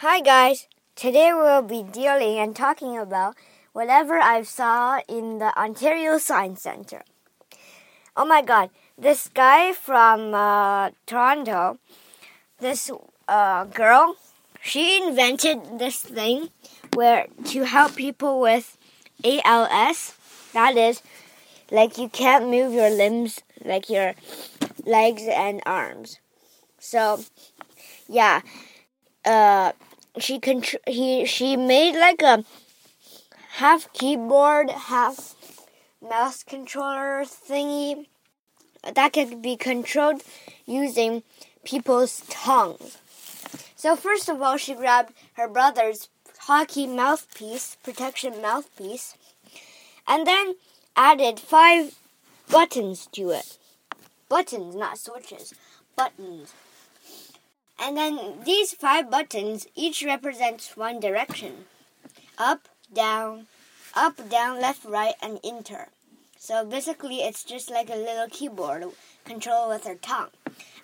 [0.00, 3.34] Hi guys, today we'll be dealing and talking about
[3.72, 7.00] whatever I saw in the Ontario Science Center.
[8.14, 11.78] Oh my god, this guy from uh, Toronto,
[12.60, 12.90] this
[13.26, 14.16] uh, girl,
[14.60, 16.50] she invented this thing
[16.92, 18.76] where to help people with
[19.24, 20.12] ALS.
[20.52, 21.00] That is,
[21.70, 24.12] like you can't move your limbs, like your
[24.84, 26.20] legs and arms.
[26.78, 27.24] So,
[28.06, 28.42] yeah
[29.26, 29.72] uh
[30.18, 32.44] she contr- he she made like a
[33.56, 35.34] half keyboard, half
[36.00, 38.06] mouse controller thingy
[38.94, 40.22] that can be controlled
[40.64, 41.22] using
[41.64, 42.98] people's tongues.
[43.74, 46.08] So first of all, she grabbed her brother's
[46.40, 49.16] hockey mouthpiece, protection mouthpiece,
[50.06, 50.54] and then
[50.96, 51.98] added five
[52.50, 53.58] buttons to it.
[54.28, 55.54] Buttons, not switches.
[55.96, 56.52] Buttons.
[57.78, 61.66] And then these five buttons each represents one direction.
[62.38, 63.46] Up, down,
[63.94, 65.88] up, down, left, right, and enter.
[66.38, 68.84] So basically it's just like a little keyboard
[69.24, 70.30] control with her tongue.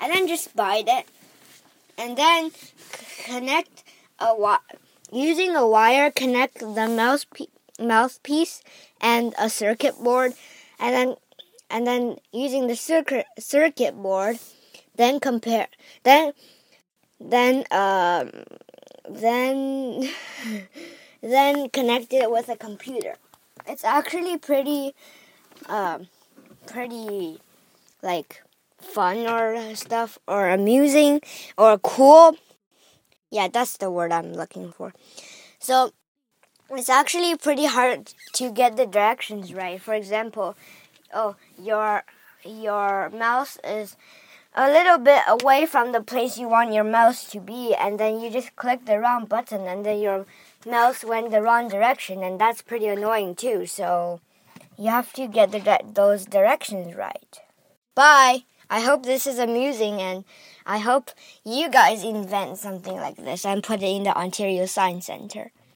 [0.00, 1.06] And then just bite it.
[1.98, 2.50] And then
[3.24, 3.84] connect
[4.18, 4.58] a wi-
[5.12, 7.26] using a wire connect the mouse
[7.78, 8.62] mouthpiece
[9.00, 10.34] and a circuit board
[10.78, 11.16] and then
[11.68, 14.38] and then using the circuit circuit board
[14.96, 15.68] then compare
[16.04, 16.32] then
[17.20, 18.30] then um,
[19.08, 20.10] then
[21.22, 23.14] then connect it with a computer.
[23.66, 24.94] It's actually pretty
[25.66, 26.08] um,
[26.66, 27.40] pretty
[28.02, 28.42] like
[28.78, 31.20] fun or stuff or amusing
[31.56, 32.36] or cool.
[33.30, 34.92] Yeah, that's the word I'm looking for.
[35.58, 35.92] So
[36.70, 39.80] it's actually pretty hard to get the directions right.
[39.80, 40.56] For example,
[41.12, 42.04] oh, your
[42.44, 43.96] your mouse is
[44.54, 48.20] a little bit away from the place you want your mouse to be, and then
[48.20, 50.26] you just click the wrong button, and then your
[50.66, 53.66] mouse went the wrong direction, and that's pretty annoying too.
[53.66, 54.20] So
[54.76, 57.40] you have to get the, those directions right.
[57.94, 58.44] Bye.
[58.72, 60.24] I hope this is amusing, and
[60.64, 61.10] I hope
[61.44, 65.50] you guys invent something like this and put it in the Ontario Science Center.